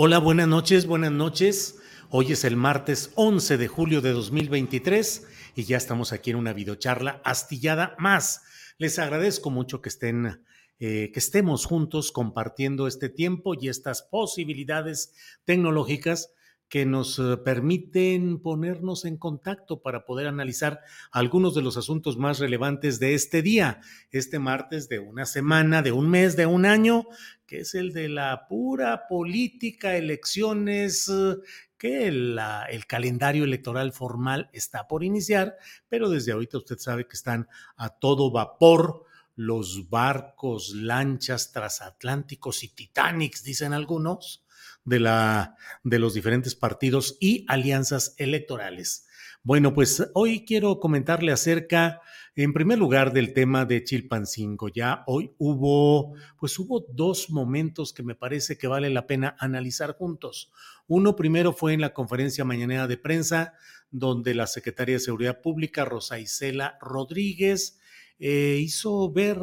[0.00, 1.80] Hola, buenas noches, buenas noches.
[2.10, 6.52] Hoy es el martes 11 de julio de 2023 y ya estamos aquí en una
[6.52, 8.42] videocharla astillada más.
[8.78, 10.40] Les agradezco mucho que estén,
[10.78, 16.30] eh, que estemos juntos compartiendo este tiempo y estas posibilidades tecnológicas
[16.68, 22.38] que nos eh, permiten ponernos en contacto para poder analizar algunos de los asuntos más
[22.38, 27.06] relevantes de este día, este martes de una semana, de un mes, de un año,
[27.46, 31.36] que es el de la pura política, elecciones, eh,
[31.78, 32.38] que el,
[32.68, 35.56] el, calendario electoral formal está por iniciar,
[35.88, 39.04] pero desde ahorita usted sabe que están a todo vapor
[39.36, 44.44] los barcos, lanchas transatlánticos y Titanics, dicen algunos,
[44.88, 49.06] de, la, de los diferentes partidos y alianzas electorales.
[49.42, 52.00] Bueno, pues hoy quiero comentarle acerca,
[52.34, 54.68] en primer lugar, del tema de Chilpancingo.
[54.68, 59.96] Ya hoy hubo, pues hubo dos momentos que me parece que vale la pena analizar
[59.96, 60.50] juntos.
[60.86, 63.54] Uno primero fue en la conferencia mañanera de prensa,
[63.90, 67.78] donde la secretaria de Seguridad Pública, Rosa Isela Rodríguez,
[68.18, 69.38] eh, hizo ver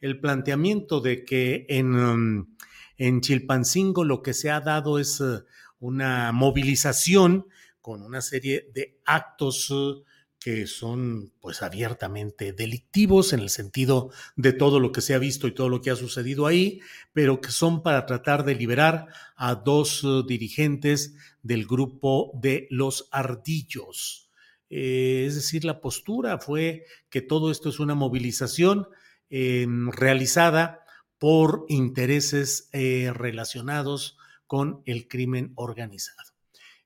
[0.00, 2.56] el planteamiento de que en...
[2.98, 5.44] en Chilpancingo lo que se ha dado es eh,
[5.78, 7.46] una movilización
[7.80, 10.02] con una serie de actos eh,
[10.40, 15.46] que son pues abiertamente delictivos en el sentido de todo lo que se ha visto
[15.46, 16.80] y todo lo que ha sucedido ahí,
[17.12, 23.08] pero que son para tratar de liberar a dos eh, dirigentes del grupo de los
[23.12, 24.30] ardillos.
[24.70, 28.88] es decir, la postura fue que todo esto es una movilización
[29.30, 30.84] realizada
[31.18, 36.32] por intereses eh, relacionados con el crimen organizado.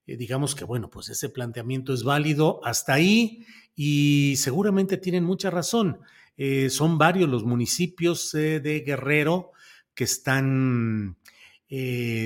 [0.07, 5.51] Eh, digamos que, bueno, pues ese planteamiento es válido hasta ahí y seguramente tienen mucha
[5.51, 6.01] razón.
[6.37, 9.53] Eh, son varios los municipios de Guerrero
[9.95, 11.19] que están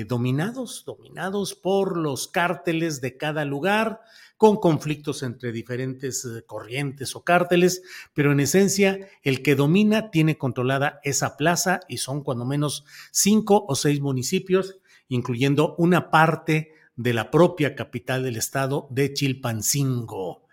[0.07, 4.01] dominados, dominados por los cárteles de cada lugar
[4.37, 7.81] con conflictos entre diferentes eh, corrientes o cárteles,
[8.13, 13.65] pero en esencia el que domina tiene controlada esa plaza y son cuando menos cinco
[13.67, 14.77] o seis municipios,
[15.09, 20.46] incluyendo una parte de la propia capital del estado de Chilpancingo.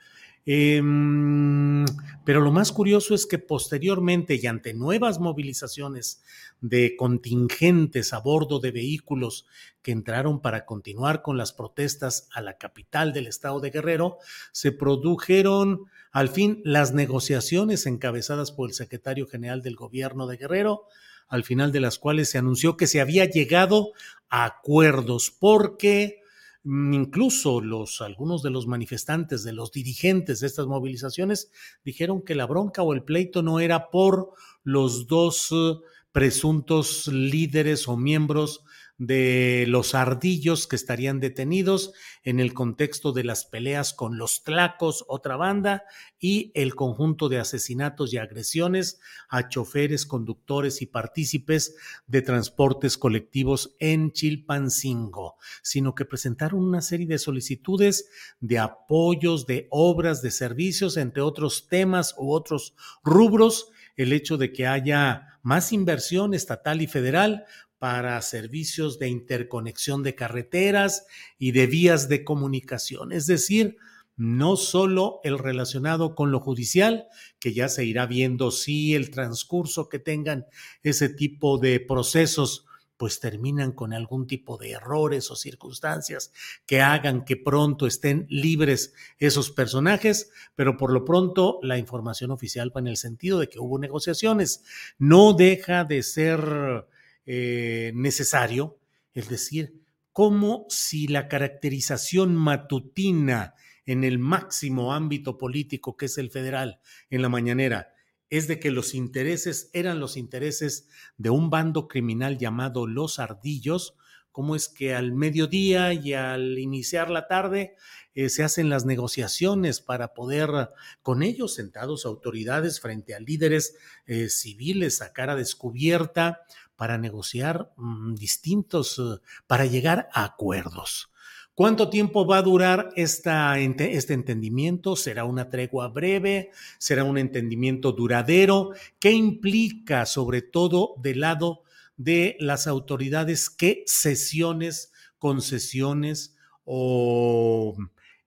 [0.46, 1.86] Em,
[2.24, 6.22] pero lo más curioso es que posteriormente y ante nuevas movilizaciones
[6.60, 9.46] de contingentes a bordo de vehículos
[9.82, 14.18] que entraron para continuar con las protestas a la capital del estado de Guerrero,
[14.52, 20.84] se produjeron al fin las negociaciones encabezadas por el secretario general del gobierno de Guerrero,
[21.26, 23.92] al final de las cuales se anunció que se había llegado
[24.28, 26.23] a acuerdos porque
[26.64, 31.50] incluso los, algunos de los manifestantes, de los dirigentes de estas movilizaciones,
[31.84, 34.32] dijeron que la bronca o el pleito no era por
[34.62, 35.74] los dos eh,
[36.12, 38.64] presuntos líderes o miembros
[38.96, 41.92] de los ardillos que estarían detenidos
[42.22, 45.84] en el contexto de las peleas con los tlacos, otra banda,
[46.18, 51.74] y el conjunto de asesinatos y agresiones a choferes, conductores y partícipes
[52.06, 58.08] de transportes colectivos en Chilpancingo, sino que presentaron una serie de solicitudes
[58.40, 64.52] de apoyos, de obras, de servicios, entre otros temas u otros rubros, el hecho de
[64.52, 67.44] que haya más inversión estatal y federal
[67.84, 71.04] para servicios de interconexión de carreteras
[71.38, 73.12] y de vías de comunicación.
[73.12, 73.76] Es decir,
[74.16, 77.08] no solo el relacionado con lo judicial,
[77.38, 80.46] que ya se irá viendo si el transcurso que tengan
[80.82, 82.64] ese tipo de procesos
[82.96, 86.32] pues terminan con algún tipo de errores o circunstancias
[86.64, 92.74] que hagan que pronto estén libres esos personajes, pero por lo pronto la información oficial
[92.74, 94.64] va en el sentido de que hubo negociaciones.
[94.96, 96.86] No deja de ser
[97.26, 98.78] eh, necesario,
[99.14, 99.80] es decir,
[100.12, 103.54] como si la caracterización matutina
[103.86, 106.80] en el máximo ámbito político que es el federal
[107.10, 107.94] en la mañanera
[108.30, 110.88] es de que los intereses eran los intereses
[111.18, 113.96] de un bando criminal llamado Los Ardillos,
[114.32, 117.76] cómo es que al mediodía y al iniciar la tarde
[118.14, 120.70] eh, se hacen las negociaciones para poder,
[121.02, 123.76] con ellos sentados autoridades frente a líderes
[124.06, 126.40] eh, civiles a cara descubierta,
[126.76, 131.10] para negociar mm, distintos, eh, para llegar a acuerdos.
[131.54, 134.96] ¿Cuánto tiempo va a durar esta, este entendimiento?
[134.96, 136.50] ¿Será una tregua breve?
[136.78, 138.72] ¿Será un entendimiento duradero?
[138.98, 141.62] ¿Qué implica, sobre todo del lado
[141.96, 146.34] de las autoridades, qué sesiones, concesiones
[146.64, 147.76] o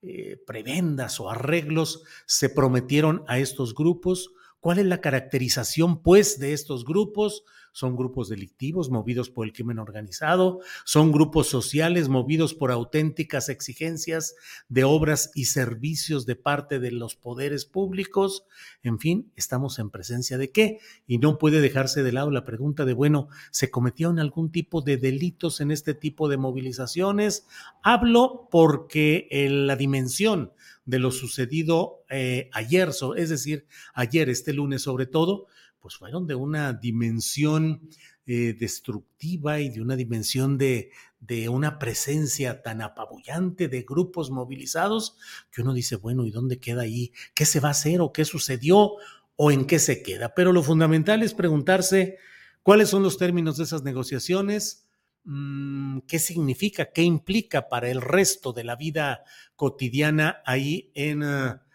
[0.02, 4.32] eh, prebendas o arreglos se prometieron a estos grupos?
[4.62, 7.44] ¿Cuál es la caracterización, pues, de estos grupos?
[7.78, 14.34] Son grupos delictivos movidos por el crimen organizado, son grupos sociales movidos por auténticas exigencias
[14.68, 18.46] de obras y servicios de parte de los poderes públicos.
[18.82, 20.80] En fin, estamos en presencia de qué?
[21.06, 24.98] Y no puede dejarse de lado la pregunta de, bueno, ¿se cometieron algún tipo de
[24.98, 27.46] delitos en este tipo de movilizaciones?
[27.84, 30.52] Hablo porque la dimensión
[30.86, 35.46] de lo sucedido eh, ayer, es decir, ayer, este lunes sobre todo,
[35.88, 37.90] pues fueron de una dimensión
[38.26, 40.92] eh, destructiva y de una dimensión de,
[41.22, 45.16] de una presencia tan apabullante de grupos movilizados
[45.50, 47.14] que uno dice, bueno, ¿y dónde queda ahí?
[47.34, 48.96] ¿Qué se va a hacer o qué sucedió
[49.38, 50.36] o en qué se queda?
[50.36, 52.18] Pero lo fundamental es preguntarse
[52.62, 54.90] cuáles son los términos de esas negociaciones,
[55.24, 59.24] mm, qué significa, qué implica para el resto de la vida
[59.56, 61.66] cotidiana ahí en, ah,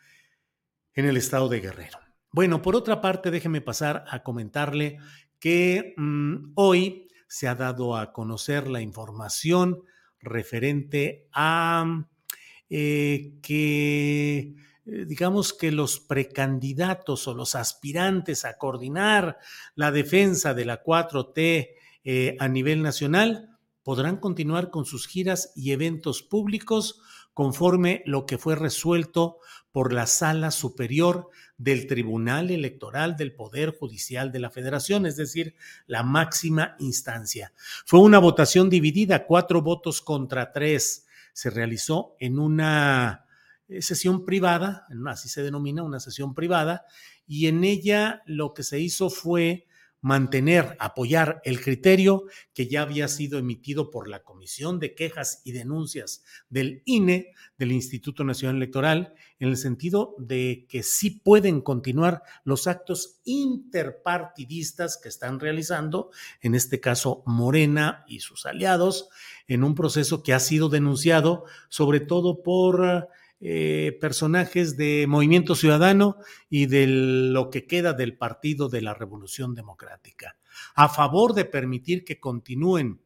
[0.93, 2.03] en el estado de Guerrero.
[2.33, 4.99] Bueno, por otra parte, déjeme pasar a comentarle
[5.39, 9.83] que mm, hoy se ha dado a conocer la información
[10.19, 12.07] referente a
[12.71, 14.55] eh, que eh,
[15.07, 19.39] digamos que los precandidatos o los aspirantes a coordinar
[19.75, 21.69] la defensa de la 4T
[22.05, 27.03] eh, a nivel nacional podrán continuar con sus giras y eventos públicos
[27.35, 29.39] conforme lo que fue resuelto
[29.71, 35.55] por la Sala Superior del Tribunal Electoral del Poder Judicial de la Federación, es decir,
[35.87, 37.53] la máxima instancia.
[37.87, 41.07] Fue una votación dividida, cuatro votos contra tres.
[41.33, 43.27] Se realizó en una
[43.69, 46.85] eh, sesión privada, así se denomina, una sesión privada,
[47.27, 49.67] y en ella lo que se hizo fue
[50.03, 55.53] mantener, apoyar el criterio que ya había sido emitido por la Comisión de Quejas y
[55.53, 62.23] Denuncias del INE, del Instituto Nacional Electoral, en el sentido de que sí pueden continuar
[62.43, 66.11] los actos interpartidistas que están realizando,
[66.41, 69.09] en este caso Morena y sus aliados,
[69.47, 73.09] en un proceso que ha sido denunciado sobre todo por
[73.45, 76.17] eh, personajes de Movimiento Ciudadano
[76.49, 80.37] y de lo que queda del Partido de la Revolución Democrática,
[80.77, 83.01] a favor de permitir que continúen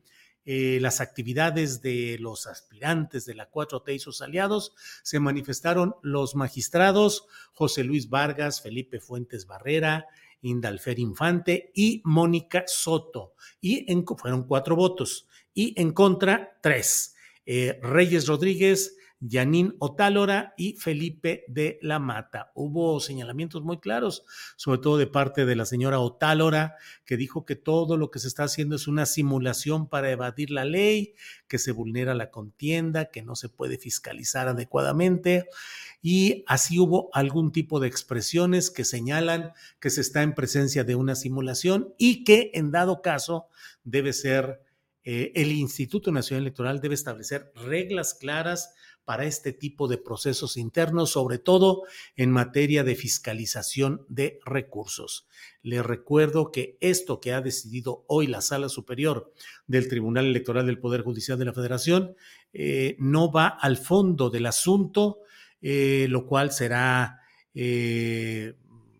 [0.44, 6.34] eh, las actividades de los aspirantes de la 4T y sus aliados, se manifestaron los
[6.34, 10.06] magistrados José Luis Vargas, Felipe Fuentes Barrera,
[10.42, 13.34] Indalfer Infante y Mónica Soto.
[13.60, 13.86] Y
[14.18, 15.26] fueron cuatro votos.
[15.54, 17.14] Y en contra, tres.
[17.46, 22.52] Eh, Reyes Rodríguez, Yanín Otálora y Felipe de la Mata.
[22.54, 24.24] Hubo señalamientos muy claros,
[24.56, 28.28] sobre todo de parte de la señora Otálora, que dijo que todo lo que se
[28.28, 31.14] está haciendo es una simulación para evadir la ley,
[31.48, 35.46] que se vulnera la contienda, que no se puede fiscalizar adecuadamente.
[36.02, 40.94] Y así hubo algún tipo de expresiones que señalan que se está en presencia de
[40.94, 43.48] una simulación y que en dado caso
[43.82, 44.60] debe ser
[45.08, 48.74] eh, el Instituto Nacional Electoral debe establecer reglas claras
[49.06, 51.84] para este tipo de procesos internos, sobre todo
[52.16, 55.28] en materia de fiscalización de recursos.
[55.62, 59.32] Le recuerdo que esto que ha decidido hoy la Sala Superior
[59.68, 62.16] del Tribunal Electoral del Poder Judicial de la Federación
[62.52, 65.20] eh, no va al fondo del asunto,
[65.62, 67.20] eh, lo cual será
[67.54, 68.54] eh,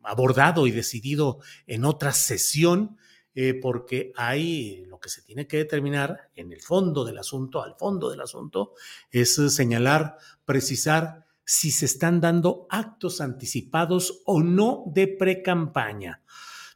[0.04, 2.96] abordado y decidido en otra sesión
[3.38, 7.76] eh, porque hay lo que se tiene que determinar en el fondo del asunto, al
[7.76, 8.72] fondo del asunto,
[9.10, 10.16] es señalar,
[10.46, 16.22] precisar si se están dando actos anticipados o no de pre-campaña.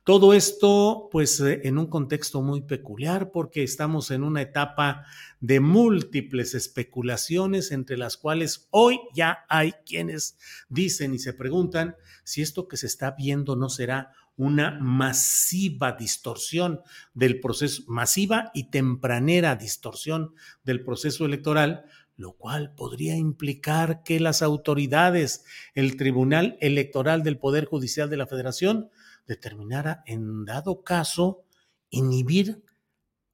[0.05, 5.07] Todo esto, pues, eh, en un contexto muy peculiar, porque estamos en una etapa
[5.41, 10.37] de múltiples especulaciones, entre las cuales hoy ya hay quienes
[10.69, 16.81] dicen y se preguntan si esto que se está viendo no será una masiva distorsión
[17.15, 20.35] del proceso, masiva y tempranera distorsión
[20.65, 21.85] del proceso electoral,
[22.17, 25.45] lo cual podría implicar que las autoridades,
[25.75, 28.91] el Tribunal Electoral del Poder Judicial de la Federación,
[29.27, 31.45] determinara en dado caso
[31.91, 32.63] inhibir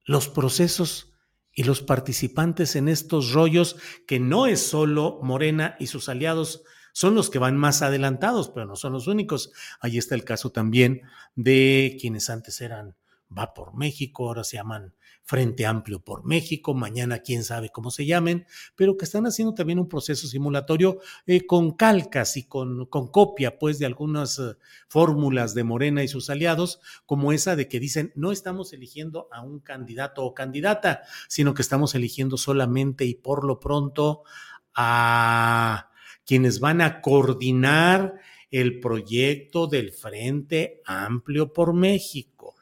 [0.04, 1.12] los procesos
[1.52, 3.76] y los participantes en estos rollos,
[4.06, 6.62] que no es solo Morena y sus aliados
[6.96, 9.52] son los que van más adelantados, pero no son los únicos.
[9.80, 11.02] Ahí está el caso también
[11.34, 12.96] de quienes antes eran
[13.36, 18.06] Va por México, ahora se llaman Frente Amplio por México, mañana quién sabe cómo se
[18.06, 23.10] llamen, pero que están haciendo también un proceso simulatorio eh, con calcas y con, con,
[23.10, 24.56] copia, pues, de algunas eh,
[24.88, 29.42] fórmulas de Morena y sus aliados, como esa de que dicen, no estamos eligiendo a
[29.42, 34.22] un candidato o candidata, sino que estamos eligiendo solamente y por lo pronto
[34.72, 35.90] a
[36.26, 38.16] quienes van a coordinar
[38.50, 42.54] el proyecto del Frente Amplio por México.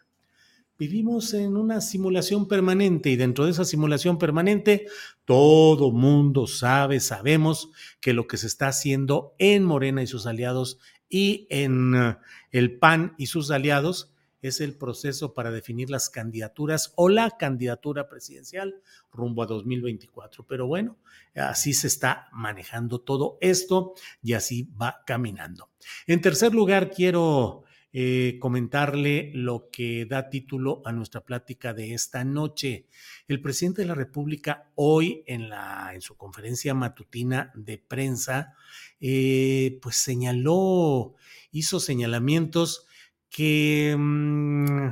[0.77, 4.87] Vivimos en una simulación permanente y dentro de esa simulación permanente
[5.25, 10.79] todo mundo sabe, sabemos que lo que se está haciendo en Morena y sus aliados
[11.09, 12.17] y en eh,
[12.51, 14.14] el PAN y sus aliados
[14.49, 18.81] es el proceso para definir las candidaturas o la candidatura presidencial
[19.13, 20.47] rumbo a 2024.
[20.47, 20.99] Pero bueno,
[21.35, 25.71] así se está manejando todo esto y así va caminando.
[26.07, 27.65] En tercer lugar, quiero
[27.97, 32.89] eh, comentarle lo que da título a nuestra plática de esta noche.
[33.29, 38.55] El presidente de la República hoy en, la, en su conferencia matutina de prensa,
[39.01, 41.15] eh, pues señaló,
[41.53, 42.89] hizo señalamientos
[43.35, 44.91] que, mm,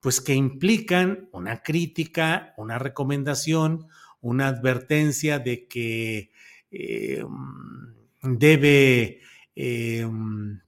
[0.00, 3.88] pues que implican una crítica, una recomendación,
[4.20, 6.30] una advertencia de que
[6.70, 9.22] eh, mm, debe,
[9.56, 10.60] eh, mm,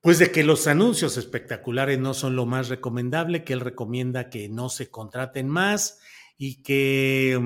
[0.00, 4.48] pues de que los anuncios espectaculares no son lo más recomendable, que él recomienda que
[4.48, 6.00] no se contraten más
[6.36, 7.40] y que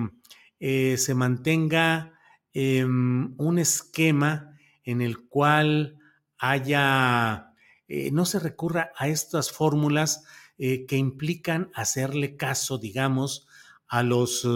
[0.60, 2.12] eh, se mantenga
[2.54, 5.98] un esquema en el cual
[6.38, 7.52] haya
[7.88, 10.24] eh, no se recurra a estas fórmulas
[10.58, 13.46] eh, que implican hacerle caso, digamos,
[13.88, 14.46] a los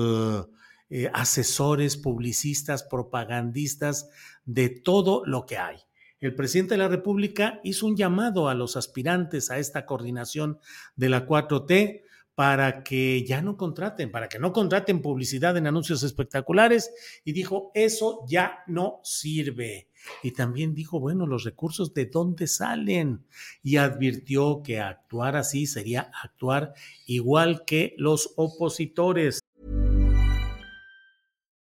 [0.91, 4.11] eh, asesores, publicistas, propagandistas
[4.45, 5.79] de todo lo que hay.
[6.21, 10.59] El presidente de la República hizo un llamado a los aspirantes a esta coordinación
[10.97, 12.03] de la 4T
[12.41, 16.91] para que ya no contraten, para que no contraten publicidad en anuncios espectaculares
[17.23, 19.91] y dijo, eso ya no sirve.
[20.23, 23.27] Y también dijo, bueno, los recursos de dónde salen.
[23.63, 26.73] Y advirtió que actuar así sería actuar
[27.05, 29.41] igual que los opositores.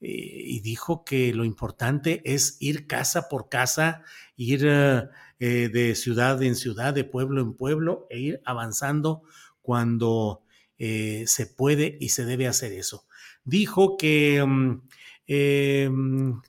[0.00, 4.02] y dijo que lo importante es ir casa por casa,
[4.36, 5.08] ir eh,
[5.40, 9.22] eh, de ciudad en ciudad, de pueblo en pueblo e ir avanzando
[9.60, 10.42] cuando
[10.78, 13.08] se puede y se debe hacer eso.
[13.42, 14.82] Dijo que mm,
[15.26, 16.40] em,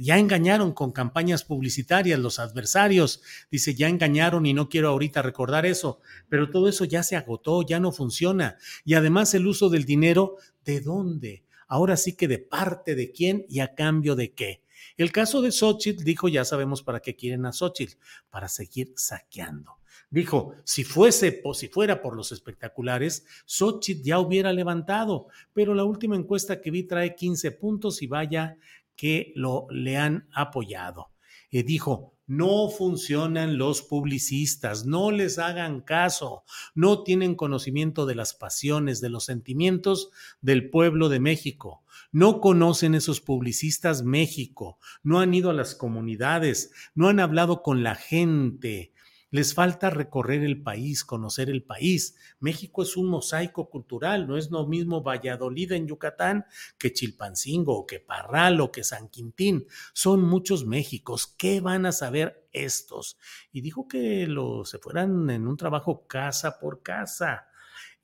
[0.00, 5.66] ya engañaron con campañas publicitarias los adversarios, dice, ya engañaron y no quiero ahorita recordar
[5.66, 8.58] eso, pero todo eso ya se agotó, ya no funciona.
[8.84, 11.44] Y además el uso del dinero, ¿de dónde?
[11.66, 14.62] Ahora sí que de parte de quién y a cambio de qué.
[14.96, 17.96] El caso de Xochitl dijo, ya sabemos para qué quieren a Xochitl,
[18.30, 19.80] para seguir saqueando.
[20.12, 26.16] Dijo, si fuese, si fuera por los espectaculares, Xochitl ya hubiera levantado, pero la última
[26.16, 28.56] encuesta que vi trae 15 puntos y vaya
[29.00, 31.08] que lo le han apoyado.
[31.50, 38.34] Eh, dijo, no funcionan los publicistas, no les hagan caso, no tienen conocimiento de las
[38.34, 40.10] pasiones, de los sentimientos
[40.42, 41.82] del pueblo de México.
[42.12, 47.82] No conocen esos publicistas México, no han ido a las comunidades, no han hablado con
[47.82, 48.92] la gente,
[49.30, 52.16] les falta recorrer el país, conocer el país.
[52.40, 56.44] México es un mosaico cultural, no es lo mismo Valladolid en Yucatán
[56.78, 59.66] que Chilpancingo o que Parral o que San Quintín.
[59.92, 61.26] Son muchos Méxicos.
[61.26, 63.18] ¿Qué van a saber estos?
[63.52, 67.46] Y dijo que lo, se fueran en un trabajo casa por casa.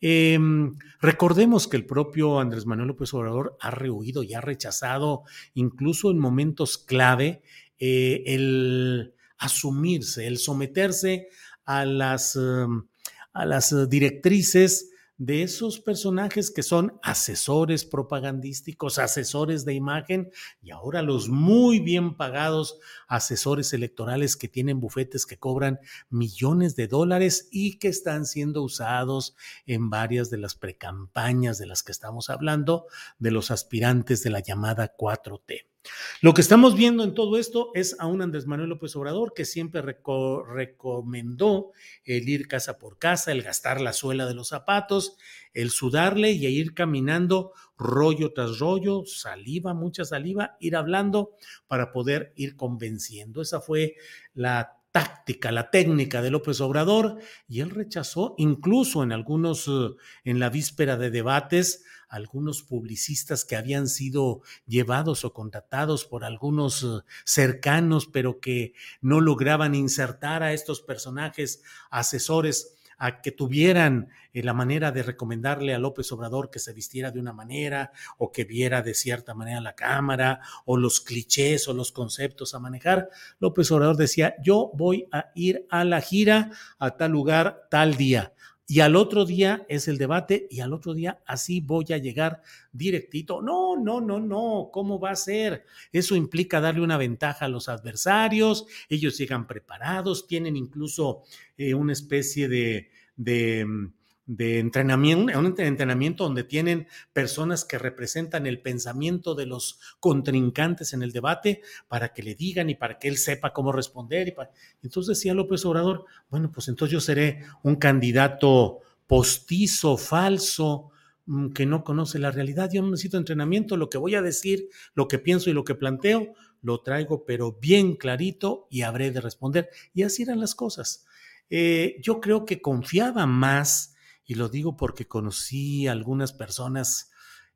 [0.00, 5.22] Em, recordemos que el propio Andrés Manuel López Obrador ha rehuido y ha rechazado,
[5.54, 7.42] incluso en momentos clave,
[7.78, 11.28] eh, el asumirse, el someterse
[11.64, 12.86] a las, em,
[13.32, 21.00] a las directrices de esos personajes que son asesores propagandísticos, asesores de imagen y ahora
[21.02, 22.78] los muy bien pagados
[23.08, 29.34] asesores electorales que tienen bufetes que cobran millones de dólares y que están siendo usados
[29.64, 32.86] en varias de las precampañas de las que estamos hablando
[33.18, 35.75] de los aspirantes de la llamada 4T.
[36.20, 39.44] Lo que estamos viendo en todo esto es a un Andrés Manuel López Obrador que
[39.44, 41.72] siempre recomendó
[42.04, 45.16] el ir casa por casa, el gastar la suela de los zapatos,
[45.52, 51.32] el sudarle y ir caminando rollo tras rollo, saliva, mucha saliva, ir hablando
[51.66, 53.42] para poder ir convenciendo.
[53.42, 53.96] Esa fue
[54.34, 60.38] la táctica, la técnica de López Obrador y él rechazó incluso en algunos, eh, en
[60.38, 67.04] la víspera de debates, algunos publicistas que habían sido llevados o contratados por algunos eh,
[67.26, 68.72] cercanos, pero que
[69.02, 75.74] no lograban insertar a estos personajes asesores a que tuvieran eh, la manera de recomendarle
[75.74, 79.60] a López Obrador que se vistiera de una manera o que viera de cierta manera
[79.60, 83.10] la cámara o los clichés o los conceptos a manejar.
[83.38, 88.32] López Obrador decía, yo voy a ir a la gira a tal lugar, tal día
[88.68, 92.42] y al otro día es el debate y al otro día así voy a llegar
[92.72, 93.40] directito.
[93.40, 95.64] No, no, no, no, ¿cómo va a ser?
[95.92, 101.22] Eso implica darle una ventaja a los adversarios, ellos llegan preparados, tienen incluso
[101.56, 103.92] eh, una especie de, de mm,
[104.26, 111.02] de entrenamiento, un entrenamiento donde tienen personas que representan el pensamiento de los contrincantes en
[111.02, 114.26] el debate para que le digan y para que él sepa cómo responder.
[114.28, 114.34] Y
[114.82, 120.90] Entonces decía López Obrador, bueno, pues entonces yo seré un candidato postizo, falso,
[121.26, 122.68] mm, que no conoce la realidad.
[122.72, 125.76] Yo no necesito entrenamiento, lo que voy a decir, lo que pienso y lo que
[125.76, 129.70] planteo, lo traigo, pero bien clarito y habré de responder.
[129.94, 131.06] Y así eran las cosas.
[131.48, 133.95] Eh, yo creo que confiaba más
[134.26, 137.10] y lo digo porque conocí a algunas personas,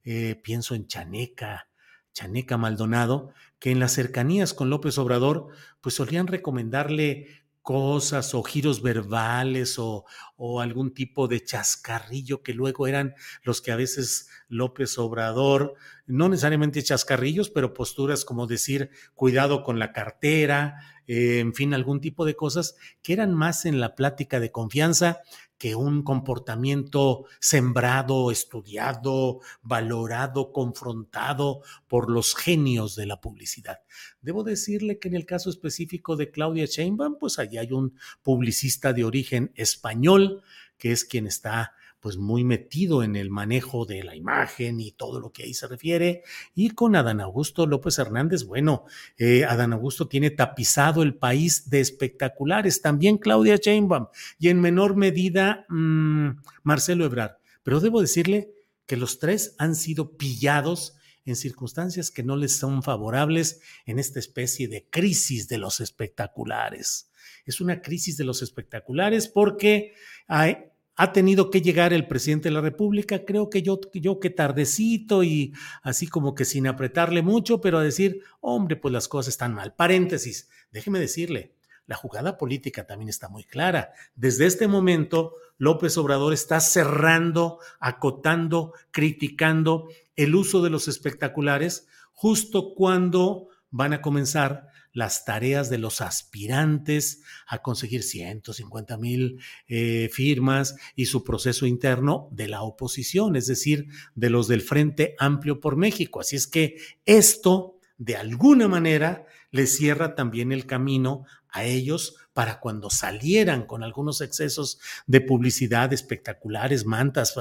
[0.04, 1.68] eh, pienso en Chaneca,
[2.12, 5.48] Chaneca Maldonado, que en las cercanías con López Obrador,
[5.80, 10.04] pues solían recomendarle cosas o giros verbales o,
[10.36, 15.74] o, algún tipo de chascarrillo que luego eran los que a veces López Obrador,
[16.06, 22.00] no necesariamente chascarrillos, pero posturas como decir cuidado con la cartera, eh, en fin, algún
[22.00, 25.22] tipo de cosas que eran más en la plática de confianza
[25.58, 33.80] que un comportamiento sembrado, estudiado, valorado, confrontado por los genios de la publicidad.
[34.20, 38.92] Debo decirle que en el caso específico de Claudia Sheinbaum, pues allí hay un publicista
[38.92, 40.44] de origen español
[40.78, 45.20] que es quien está pues muy metido en el manejo de la imagen y todo
[45.20, 46.22] lo que ahí se refiere.
[46.54, 48.84] Y con Adán Augusto López Hernández, bueno,
[49.18, 54.06] eh, Adán Augusto tiene tapizado el país de espectaculares, también Claudia Sheinbaum
[54.38, 56.30] y en menor medida mm,
[56.62, 57.36] Marcelo Ebrard.
[57.62, 58.52] Pero debo decirle
[58.86, 64.18] que los tres han sido pillados en circunstancias que no les son favorables en esta
[64.18, 67.10] especie de crisis de los espectaculares.
[67.44, 69.94] Es una crisis de los espectaculares porque
[70.26, 70.69] hay,
[71.02, 73.80] ha tenido que llegar el presidente de la República, creo que yo,
[74.20, 79.08] que tardecito y así como que sin apretarle mucho, pero a decir, hombre, pues las
[79.08, 79.72] cosas están mal.
[79.72, 81.54] Paréntesis, déjeme decirle,
[81.86, 83.94] la jugada política también está muy clara.
[84.14, 92.74] Desde este momento, López Obrador está cerrando, acotando, criticando el uso de los espectaculares justo
[92.74, 100.76] cuando van a comenzar las tareas de los aspirantes a conseguir 150 mil eh, firmas
[100.96, 105.76] y su proceso interno de la oposición, es decir, de los del Frente Amplio por
[105.76, 106.20] México.
[106.20, 112.60] Así es que esto, de alguna manera, le cierra también el camino a ellos para
[112.60, 117.34] cuando salieran con algunos excesos de publicidad espectaculares, mantas,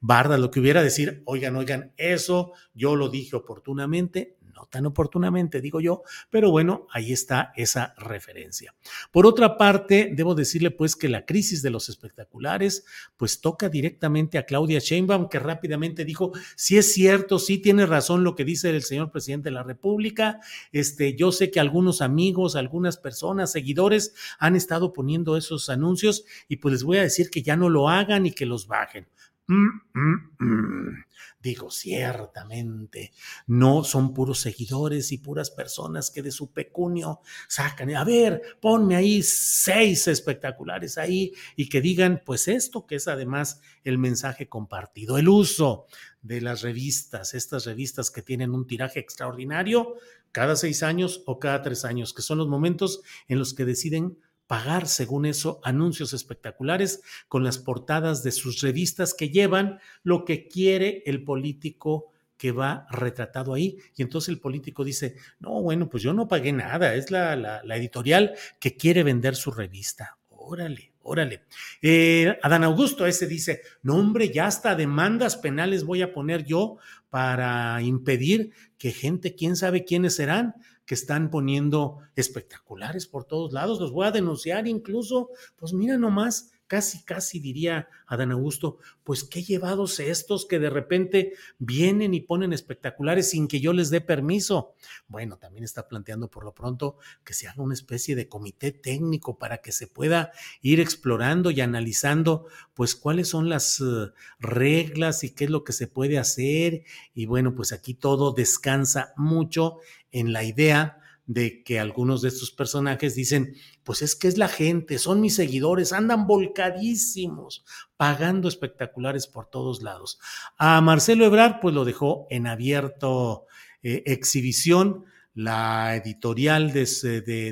[0.00, 4.38] bardas, lo que hubiera decir, oigan, oigan, eso yo lo dije oportunamente,
[4.70, 8.74] tan oportunamente, digo yo, pero bueno, ahí está esa referencia.
[9.10, 12.84] Por otra parte, debo decirle pues que la crisis de los espectaculares
[13.16, 18.24] pues toca directamente a Claudia Sheinbaum, que rápidamente dijo, si es cierto, sí tiene razón
[18.24, 20.40] lo que dice el señor presidente de la República,
[20.72, 26.56] este, yo sé que algunos amigos, algunas personas, seguidores han estado poniendo esos anuncios y
[26.56, 29.06] pues les voy a decir que ya no lo hagan y que los bajen.
[29.50, 31.04] Mm, mm, mm.
[31.42, 33.12] Digo, ciertamente,
[33.48, 37.92] no son puros seguidores y puras personas que de su pecunio sacan.
[37.96, 43.60] A ver, ponme ahí seis espectaculares ahí y que digan, pues esto que es además
[43.82, 45.86] el mensaje compartido, el uso
[46.22, 49.96] de las revistas, estas revistas que tienen un tiraje extraordinario
[50.30, 54.16] cada seis años o cada tres años, que son los momentos en los que deciden
[54.50, 60.48] pagar, según eso, anuncios espectaculares con las portadas de sus revistas que llevan lo que
[60.48, 63.78] quiere el político que va retratado ahí.
[63.94, 68.34] Y entonces el político dice, no, bueno, pues yo no pagué nada, es la, editorial
[68.58, 70.18] que quiere vender su revista.
[70.30, 71.44] Órale, órale.
[71.80, 76.78] Eh, Adán Augusto ese dice, no hombre, ya hasta demandas penales voy a poner yo
[77.08, 80.56] para impedir que gente, quién sabe quiénes serán,
[80.90, 86.50] que están poniendo espectaculares por todos lados, los voy a denunciar incluso, pues mira nomás,
[86.70, 92.52] casi, casi diría Adán Augusto, pues qué llevados estos que de repente vienen y ponen
[92.52, 94.76] espectaculares sin que yo les dé permiso.
[95.08, 99.36] Bueno, también está planteando por lo pronto que se haga una especie de comité técnico
[99.36, 100.30] para que se pueda
[100.62, 105.72] ir explorando y analizando, pues cuáles son las uh, reglas y qué es lo que
[105.72, 106.84] se puede hacer.
[107.14, 109.78] Y bueno, pues aquí todo descansa mucho
[110.12, 110.99] en la idea
[111.30, 115.36] de que algunos de estos personajes dicen, pues es que es la gente, son mis
[115.36, 117.64] seguidores, andan volcadísimos,
[117.96, 120.18] pagando espectaculares por todos lados.
[120.58, 123.46] A Marcelo Ebrard, pues lo dejó en abierto
[123.80, 126.82] eh, exhibición, la editorial de,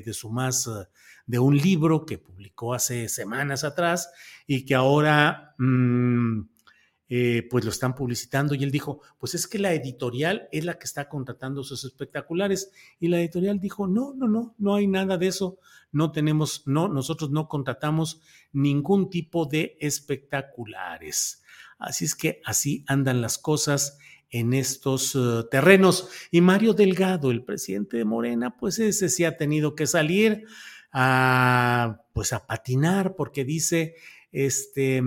[0.04, 0.88] de, su más, eh,
[1.26, 4.10] de un libro que publicó hace semanas atrás
[4.48, 5.54] y que ahora...
[5.58, 6.48] Mm,
[7.10, 10.78] eh, pues lo están publicitando y él dijo, pues es que la editorial es la
[10.78, 15.16] que está contratando sus espectaculares y la editorial dijo, no, no, no, no hay nada
[15.16, 15.58] de eso,
[15.90, 18.20] no tenemos, no, nosotros no contratamos
[18.52, 21.42] ningún tipo de espectaculares.
[21.78, 23.98] Así es que así andan las cosas
[24.30, 26.08] en estos eh, terrenos.
[26.30, 30.44] Y Mario Delgado, el presidente de Morena, pues ese sí ha tenido que salir
[30.92, 33.94] a, pues a patinar porque dice,
[34.32, 35.02] este,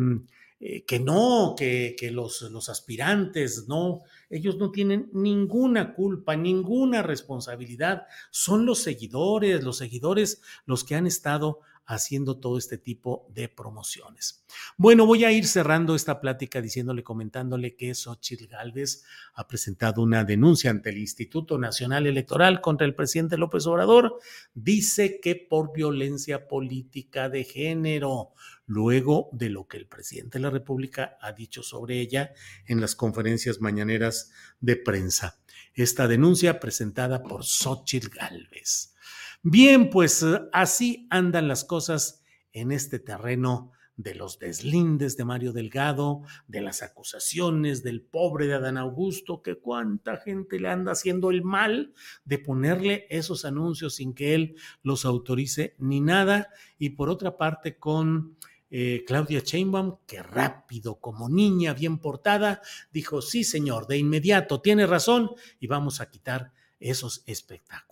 [0.63, 8.05] eh, que no, que, los, los, aspirantes, no, ellos no tienen ninguna culpa, ninguna responsabilidad,
[8.29, 14.45] son los seguidores, los seguidores los que han estado haciendo todo este tipo de promociones.
[14.77, 20.23] Bueno, voy a ir cerrando esta plática diciéndole, comentándole que Xochitl Gálvez ha presentado una
[20.23, 24.19] denuncia ante el Instituto Nacional Electoral contra el presidente López Obrador.
[24.53, 28.33] Dice que por violencia política de género,
[28.71, 32.33] luego de lo que el presidente de la República ha dicho sobre ella
[32.65, 34.31] en las conferencias mañaneras
[34.61, 35.39] de prensa.
[35.73, 38.95] Esta denuncia presentada por Xochitl Gálvez.
[39.43, 45.51] Bien, pues eh, así andan las cosas en este terreno de los deslindes de Mario
[45.51, 51.29] Delgado, de las acusaciones del pobre de Adán Augusto, que cuánta gente le anda haciendo
[51.29, 56.49] el mal de ponerle esos anuncios sin que él los autorice ni nada.
[56.77, 58.37] Y por otra parte, con
[58.71, 64.87] eh, Claudia Sheinbaum, que rápido, como niña bien portada, dijo, sí señor, de inmediato, tiene
[64.87, 67.91] razón, y vamos a quitar esos espectaculares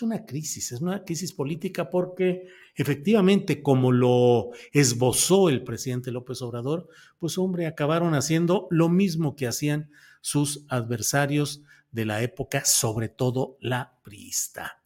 [0.00, 6.40] es una crisis, es una crisis política porque efectivamente, como lo esbozó el presidente López
[6.42, 13.08] Obrador, pues hombre, acabaron haciendo lo mismo que hacían sus adversarios de la época, sobre
[13.08, 14.80] todo la priista.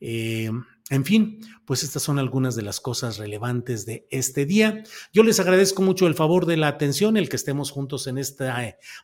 [0.00, 0.50] Eh,
[0.90, 4.84] en fin, pues estas son algunas de las cosas relevantes de este día.
[5.14, 8.50] Yo les agradezco mucho el favor de la atención, el que estemos juntos en este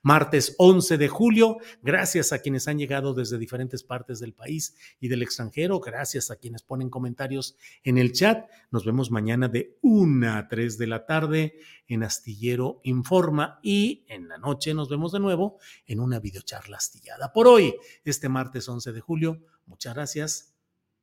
[0.03, 1.57] martes 11 de julio.
[1.81, 5.81] Gracias a quienes han llegado desde diferentes partes del país y del extranjero.
[5.81, 8.45] Gracias a quienes ponen comentarios en el chat.
[8.71, 11.55] Nos vemos mañana de 1 a 3 de la tarde
[11.89, 17.33] en Astillero Informa y en la noche nos vemos de nuevo en una videocharla astillada.
[17.33, 20.50] Por hoy, este martes 11 de julio, muchas gracias